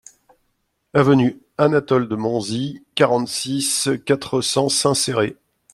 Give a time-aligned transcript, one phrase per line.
[0.95, 5.37] Avenue Anatole-de-Monzie, quarante-six, quatre cents Saint-Céré